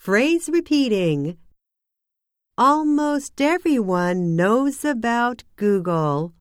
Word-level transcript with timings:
Phrase 0.00 0.48
repeating. 0.50 1.36
Almost 2.56 3.38
everyone 3.38 4.34
knows 4.34 4.82
about 4.82 5.44
Google. 5.56 6.32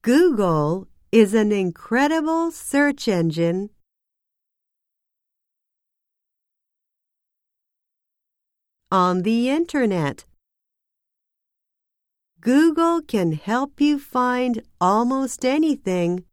Google 0.00 0.88
is 1.12 1.34
an 1.34 1.52
incredible 1.52 2.50
search 2.50 3.08
engine. 3.08 3.68
On 8.90 9.20
the 9.20 9.50
Internet. 9.50 10.24
Google 12.40 13.02
can 13.02 13.32
help 13.32 13.82
you 13.82 13.98
find 13.98 14.62
almost 14.80 15.44
anything 15.44 16.24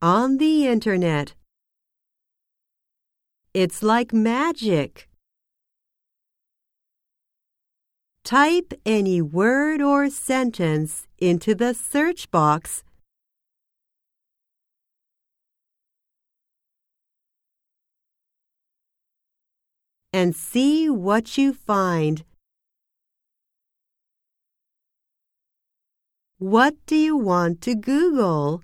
on 0.00 0.38
the 0.38 0.66
Internet. 0.66 1.34
It's 3.52 3.82
like 3.82 4.12
magic. 4.12 5.08
Type 8.24 8.74
any 8.86 9.20
word 9.20 9.82
or 9.82 10.08
sentence 10.08 11.08
into 11.18 11.54
the 11.54 11.74
search 11.74 12.30
box. 12.30 12.84
And 20.12 20.36
see 20.36 20.88
what 20.88 21.36
you 21.36 21.52
find. 21.52 22.24
What 26.38 26.76
do 26.86 26.94
you 26.94 27.16
want 27.16 27.60
to 27.62 27.74
Google? 27.74 28.62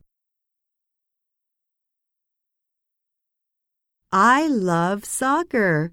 I 4.16 4.46
love 4.46 5.04
soccer. 5.04 5.90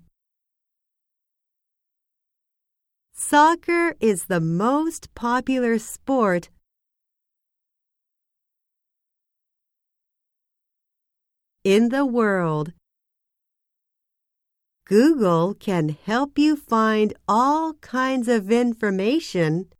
Soccer 3.13 3.95
is 3.99 4.25
the 4.25 4.39
most 4.39 5.15
popular 5.15 5.79
sport 5.79 6.49
in 11.63 11.89
the 11.89 12.05
world. 12.05 12.73
Google 14.85 15.55
can 15.55 15.97
help 16.05 16.37
you 16.37 16.55
find 16.55 17.15
all 17.27 17.73
kinds 17.81 18.27
of 18.27 18.51
information 18.51 19.73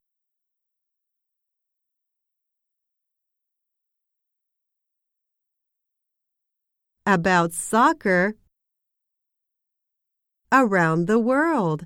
about 7.12 7.52
soccer 7.52 8.36
around 10.50 11.08
the 11.08 11.20
world. 11.20 11.86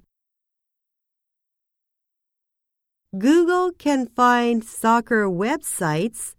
Google 3.17 3.71
can 3.71 4.05
find 4.05 4.63
soccer 4.63 5.25
websites, 5.25 6.35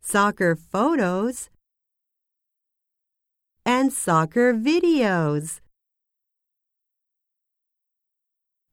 soccer 0.00 0.56
photos, 0.56 1.50
and 3.66 3.92
soccer 3.92 4.54
videos. 4.54 5.60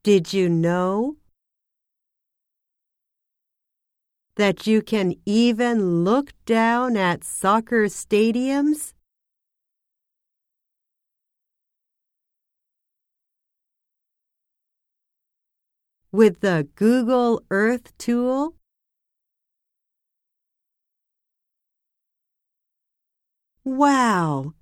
Did 0.03 0.31
you 0.31 0.47
know 0.47 1.17
that 4.37 4.67
you 4.67 4.81
can 4.83 5.15
even 5.25 6.03
look 6.03 6.31
down 6.45 6.95
at 6.95 7.23
soccer 7.23 7.85
stadiums? 7.85 8.93
With 16.11 16.39
the 16.41 16.67
Google 16.75 17.41
Earth 17.49 17.97
tool? 17.97 18.55
Wow! 23.65 24.53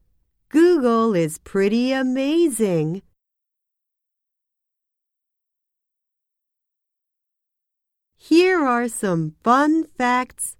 Google 0.49 1.13
is 1.13 1.37
pretty 1.37 1.91
amazing. 1.91 3.01
Here 8.27 8.65
are 8.65 8.87
some 8.87 9.35
fun 9.43 9.85
facts 9.99 10.55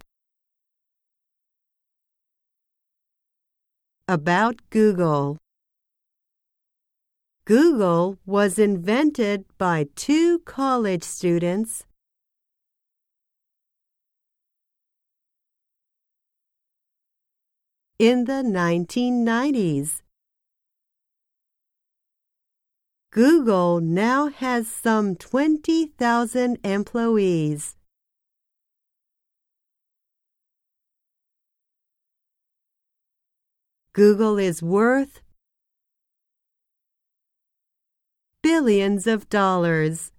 about 4.08 4.62
Google. 4.70 5.40
Google 7.46 8.20
was 8.24 8.60
invented 8.60 9.46
by 9.58 9.88
two 9.96 10.42
college 10.46 11.04
students 11.04 11.86
in 17.98 18.26
the 18.26 18.44
1990s. 18.46 20.05
Google 23.16 23.80
now 23.80 24.28
has 24.28 24.68
some 24.68 25.16
20,000 25.16 26.58
employees. 26.66 27.78
Google 33.94 34.38
is 34.38 34.62
worth 34.62 35.22
billions 38.44 39.08
of 39.08 39.30
dollars. 39.30 40.12